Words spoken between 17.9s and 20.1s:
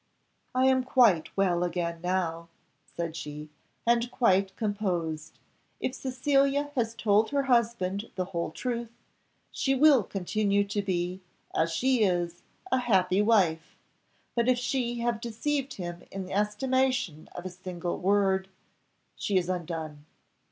word she is undone.